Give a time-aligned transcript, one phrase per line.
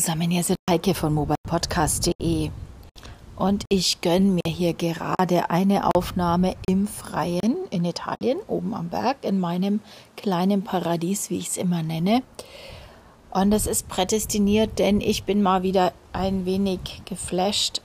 [0.00, 2.50] zusammen, hier ist Heike von mobilepodcast.de
[3.34, 9.16] und ich gönne mir hier gerade eine Aufnahme im Freien in Italien, oben am Berg,
[9.22, 9.80] in meinem
[10.14, 12.22] kleinen Paradies, wie ich es immer nenne.
[13.30, 17.80] Und das ist prädestiniert, denn ich bin mal wieder ein wenig geflasht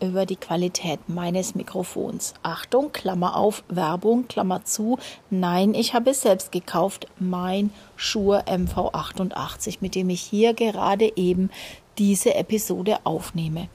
[0.00, 2.34] über die Qualität meines Mikrofons.
[2.42, 4.98] Achtung, Klammer auf, Werbung, Klammer zu.
[5.30, 11.50] Nein, ich habe es selbst gekauft, mein Shure MV88, mit dem ich hier gerade eben
[11.98, 13.68] diese Episode aufnehme.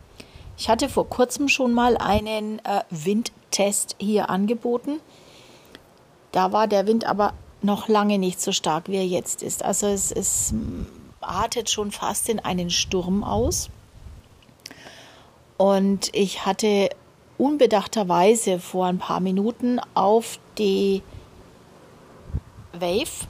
[0.58, 5.00] Ich hatte vor kurzem schon mal einen äh, Windtest hier angeboten.
[6.32, 9.64] Da war der Wind aber noch lange nicht so stark, wie er jetzt ist.
[9.64, 10.54] Also es, es
[11.22, 13.70] artet schon fast in einen Sturm aus.
[15.58, 16.90] Und ich hatte
[17.38, 21.02] unbedachterweise vor ein paar Minuten auf die
[22.74, 23.28] Wave,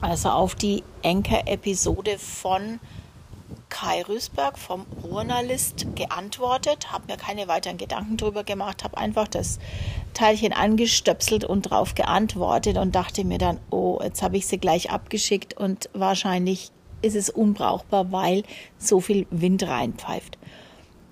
[0.00, 2.80] also auf die Anchor-Episode von
[3.68, 9.58] Kai Rüßberg vom Journalist geantwortet, habe mir keine weiteren Gedanken darüber gemacht, habe einfach das
[10.14, 14.90] Teilchen angestöpselt und drauf geantwortet und dachte mir dann, oh, jetzt habe ich sie gleich
[14.90, 16.70] abgeschickt und wahrscheinlich
[17.02, 18.44] ist es unbrauchbar, weil
[18.78, 20.38] so viel Wind reinpfeift.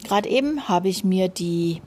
[0.05, 1.83] Gerade eben habe ich mir die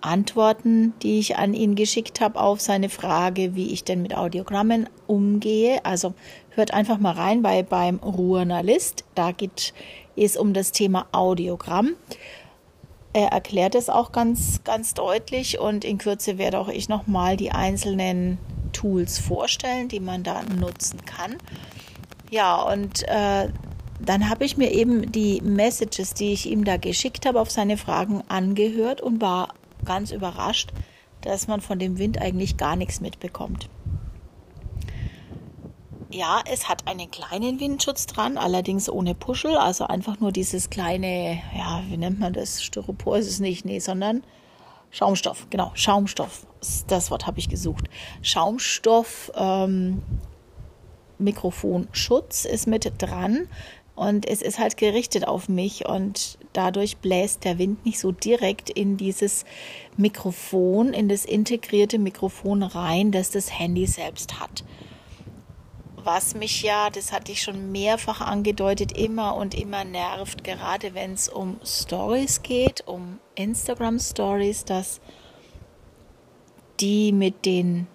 [0.00, 4.88] Antworten, die ich an ihn geschickt habe auf seine Frage, wie ich denn mit Audiogrammen
[5.06, 5.84] umgehe.
[5.84, 6.14] Also
[6.50, 9.04] hört einfach mal rein bei beim Ruhrnalist.
[9.14, 9.72] Da geht
[10.14, 11.94] es um das Thema Audiogramm.
[13.14, 17.52] Er erklärt es auch ganz, ganz deutlich und in Kürze werde auch ich nochmal die
[17.52, 18.38] einzelnen
[18.72, 21.38] Tools vorstellen, die man da nutzen kann.
[22.30, 23.48] Ja, und äh,
[24.08, 27.76] dann habe ich mir eben die Messages, die ich ihm da geschickt habe, auf seine
[27.76, 30.72] Fragen angehört und war ganz überrascht,
[31.20, 33.68] dass man von dem Wind eigentlich gar nichts mitbekommt.
[36.10, 41.42] Ja, es hat einen kleinen Windschutz dran, allerdings ohne Puschel, also einfach nur dieses kleine,
[41.56, 42.62] ja, wie nennt man das?
[42.62, 44.22] Styropor ist es nicht, nee, sondern
[44.92, 46.46] Schaumstoff, genau, Schaumstoff.
[46.86, 47.86] Das Wort habe ich gesucht.
[48.22, 50.02] Schaumstoff ähm,
[51.18, 53.48] Mikrofonschutz ist mit dran.
[53.96, 58.68] Und es ist halt gerichtet auf mich und dadurch bläst der Wind nicht so direkt
[58.70, 59.44] in dieses
[59.96, 64.64] Mikrofon, in das integrierte Mikrofon rein, das das Handy selbst hat.
[66.02, 71.12] Was mich ja, das hatte ich schon mehrfach angedeutet, immer und immer nervt, gerade wenn
[71.12, 75.00] es um Stories geht, um Instagram Stories, dass
[76.80, 77.86] die mit den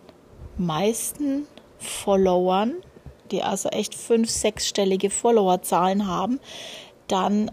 [0.58, 1.46] meisten
[1.78, 2.76] Followern
[3.32, 6.40] die also echt fünf-, sechsstellige Followerzahlen haben,
[7.08, 7.52] dann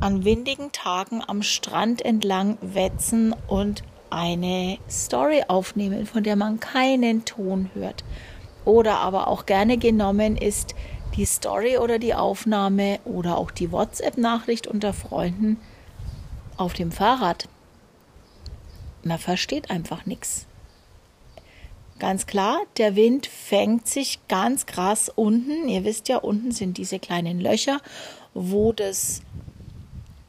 [0.00, 7.24] an windigen Tagen am Strand entlang wetzen und eine Story aufnehmen, von der man keinen
[7.24, 8.04] Ton hört.
[8.64, 10.74] Oder aber auch gerne genommen ist
[11.16, 15.58] die Story oder die Aufnahme oder auch die WhatsApp-Nachricht unter Freunden
[16.56, 17.48] auf dem Fahrrad.
[19.02, 20.46] Man versteht einfach nichts.
[22.04, 25.70] Ganz klar, der Wind fängt sich ganz krass unten.
[25.70, 27.80] Ihr wisst ja, unten sind diese kleinen Löcher,
[28.34, 29.22] wo das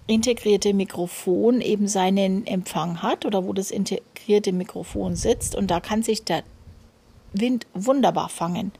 [0.08, 5.53] integrierte Mikrofon eben seinen Empfang hat oder wo das integrierte Mikrofon sitzt.
[5.53, 6.44] Und da kann sich der
[7.34, 8.72] Wind wunderbar fangen.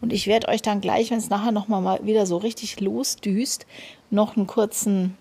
[0.00, 3.66] Und ich werde euch dann gleich, wenn es nachher nochmal mal wieder so richtig losdüst,
[4.10, 5.18] noch einen kurzen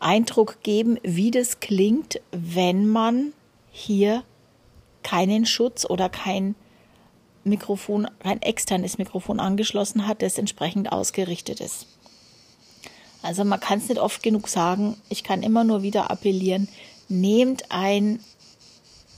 [0.00, 3.32] Eindruck geben, wie das klingt, wenn man
[3.70, 4.22] hier
[5.02, 6.54] keinen Schutz oder kein
[7.44, 11.86] Mikrofon, kein externes Mikrofon angeschlossen hat, das entsprechend ausgerichtet ist.
[13.22, 14.96] Also man kann es nicht oft genug sagen.
[15.08, 16.68] Ich kann immer nur wieder appellieren,
[17.08, 18.20] nehmt ein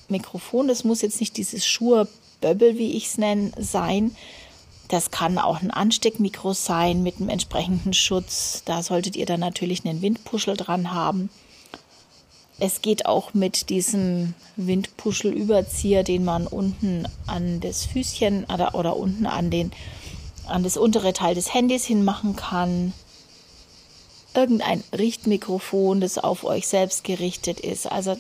[0.09, 4.15] Mikrofon, das muss jetzt nicht dieses Schuhe-Böbbel, wie ich es nenne, sein.
[4.89, 8.63] Das kann auch ein Ansteckmikro sein mit einem entsprechenden Schutz.
[8.67, 11.31] Da solltet ihr dann natürlich einen Windpuschel dran haben.
[12.59, 19.27] Es geht auch mit diesem Windpuschelüberzieher, den man unten an das Füßchen oder, oder unten
[19.27, 19.73] an, den,
[20.47, 22.93] an das untere Teil des Handys hinmachen kann.
[24.35, 27.91] Irgendein Richtmikrofon, das auf euch selbst gerichtet ist.
[27.91, 28.17] Also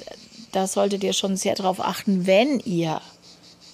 [0.53, 3.01] da solltet ihr schon sehr darauf achten, wenn ihr,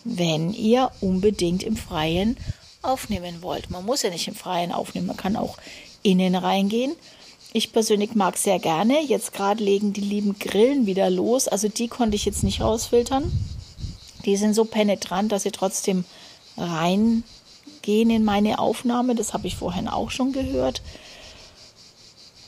[0.04, 2.36] wenn ihr unbedingt im Freien
[2.82, 3.70] aufnehmen wollt.
[3.70, 5.56] Man muss ja nicht im Freien aufnehmen, man kann auch
[6.02, 6.92] innen reingehen
[7.52, 9.02] ich persönlich mag sehr gerne.
[9.02, 11.48] Jetzt gerade legen die lieben Grillen wieder los.
[11.48, 13.30] Also die konnte ich jetzt nicht rausfiltern.
[14.24, 16.04] Die sind so penetrant, dass sie trotzdem
[16.56, 19.14] reingehen in meine Aufnahme.
[19.14, 20.82] Das habe ich vorhin auch schon gehört.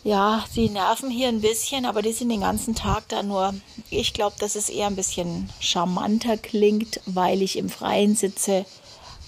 [0.04, 3.54] Ja, die nerven hier ein bisschen, aber die sind den ganzen Tag da nur.
[3.88, 8.66] Ich glaube, dass es eher ein bisschen charmanter klingt, weil ich im Freien sitze,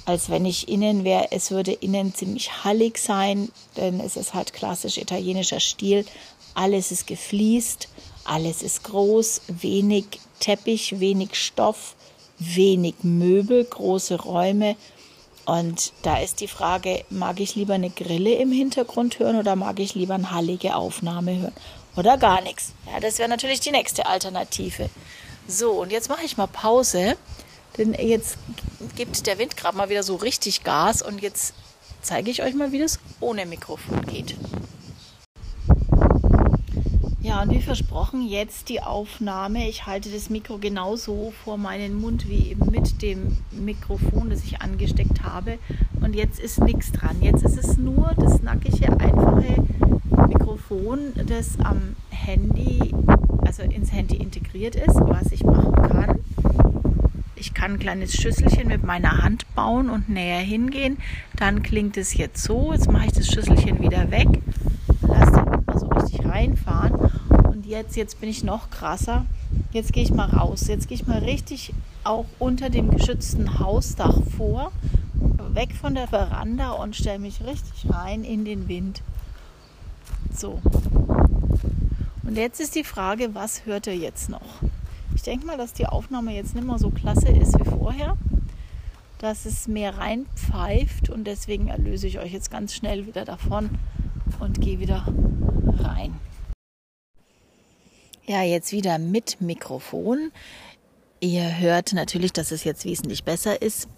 [0.04, 1.28] als wenn ich innen wäre.
[1.30, 6.04] Es würde innen ziemlich hallig sein, denn es ist halt klassisch italienischer Stil.
[6.54, 7.88] Alles ist gefliest,
[8.24, 10.04] alles ist groß, wenig
[10.40, 11.96] Teppich, wenig Stoff,
[12.38, 14.76] wenig Möbel, große Räume.
[15.46, 19.78] Und da ist die Frage, mag ich lieber eine Grille im Hintergrund hören oder mag
[19.78, 21.52] ich lieber eine hallige Aufnahme hören?
[21.96, 22.72] Oder gar nichts.
[22.92, 24.88] Ja, das wäre natürlich die nächste Alternative.
[25.46, 27.16] So, und jetzt mache ich mal Pause,
[27.78, 28.38] denn jetzt
[28.96, 31.54] gibt der Wind gerade mal wieder so richtig Gas und jetzt
[32.02, 34.36] zeige ich euch mal, wie das ohne Mikrofon geht.
[37.20, 39.66] Ja, und wie versprochen, jetzt die Aufnahme.
[39.68, 44.60] Ich halte das Mikro genauso vor meinen Mund wie eben mit dem Mikrofon, das ich
[44.60, 45.58] angesteckt habe.
[46.02, 47.22] Und jetzt ist nichts dran.
[47.22, 49.64] Jetzt ist es nur das nackige, einfache
[50.28, 52.94] Mikrofon, das am Handy,
[53.40, 56.24] also ins Handy integriert ist, was ich machen kann.
[57.44, 60.96] Ich kann ein kleines Schüsselchen mit meiner Hand bauen und näher hingehen.
[61.36, 62.72] Dann klingt es jetzt so.
[62.72, 64.28] Jetzt mache ich das Schüsselchen wieder weg.
[65.02, 66.94] Lass den mal so richtig reinfahren.
[67.28, 69.26] Und jetzt, jetzt bin ich noch krasser.
[69.72, 70.68] Jetzt gehe ich mal raus.
[70.68, 74.72] Jetzt gehe ich mal richtig auch unter dem geschützten Hausdach vor,
[75.52, 79.02] weg von der Veranda und stelle mich richtig rein in den Wind.
[80.34, 80.62] So.
[82.22, 84.62] Und jetzt ist die Frage, was hört ihr jetzt noch?
[85.14, 88.16] Ich denke mal, dass die Aufnahme jetzt nicht mehr so klasse ist wie vorher,
[89.18, 93.70] dass es mehr reinpfeift und deswegen erlöse ich euch jetzt ganz schnell wieder davon
[94.40, 95.06] und gehe wieder
[95.78, 96.14] rein.
[98.26, 100.32] Ja, jetzt wieder mit Mikrofon.
[101.20, 103.88] Ihr hört natürlich, dass es jetzt wesentlich besser ist.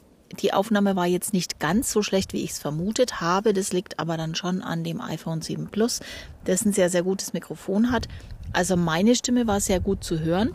[0.40, 3.52] Die Aufnahme war jetzt nicht ganz so schlecht, wie ich es vermutet habe.
[3.52, 6.00] Das liegt aber dann schon an dem iPhone 7 Plus,
[6.44, 8.08] das ein sehr, sehr gutes Mikrofon hat.
[8.52, 10.52] Also meine Stimme war sehr gut zu hören.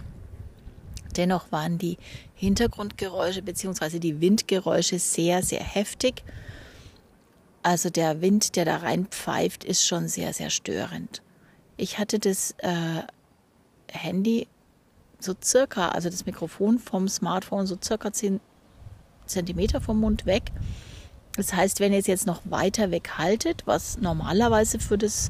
[1.14, 1.98] Dennoch waren die
[2.36, 4.00] Hintergrundgeräusche bzw.
[4.00, 6.24] die Windgeräusche sehr, sehr heftig.
[7.64, 11.22] Also der Wind, der da reinpfeift, ist schon sehr, sehr störend.
[11.78, 13.04] Ich hatte das äh,
[13.92, 14.48] Handy
[15.20, 18.40] so circa, also das Mikrofon vom Smartphone so circa 10
[19.26, 20.52] Zentimeter vom Mund weg.
[21.36, 25.30] Das heißt, wenn ihr es jetzt noch weiter weg haltet, was normalerweise für das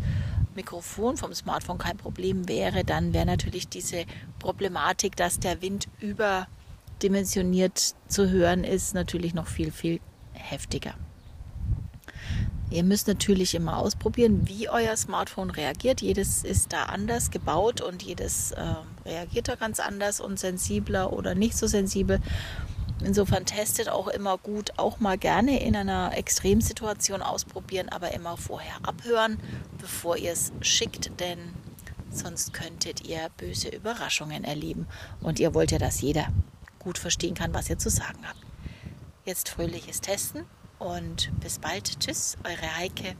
[0.55, 4.05] Mikrofon vom Smartphone kein Problem wäre, dann wäre natürlich diese
[4.39, 9.99] Problematik, dass der Wind überdimensioniert zu hören ist, natürlich noch viel, viel
[10.33, 10.95] heftiger.
[12.71, 16.01] Ihr müsst natürlich immer ausprobieren, wie euer Smartphone reagiert.
[16.01, 18.63] Jedes ist da anders gebaut und jedes äh,
[19.05, 22.21] reagiert da ganz anders und sensibler oder nicht so sensibel.
[23.03, 28.75] Insofern testet auch immer gut, auch mal gerne in einer Extremsituation ausprobieren, aber immer vorher
[28.83, 29.39] abhören,
[29.79, 31.39] bevor ihr es schickt, denn
[32.11, 34.87] sonst könntet ihr böse Überraschungen erleben.
[35.21, 36.27] Und ihr wollt ja, dass jeder
[36.79, 38.39] gut verstehen kann, was ihr zu sagen habt.
[39.25, 40.45] Jetzt fröhliches Testen
[40.79, 41.99] und bis bald.
[41.99, 43.15] Tschüss, eure Heike.